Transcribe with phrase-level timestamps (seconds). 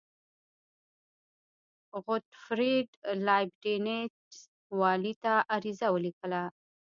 [2.03, 2.87] غوتفریډ
[3.27, 4.35] لایبینټس
[4.79, 6.43] والي ته عریضه ولیکله.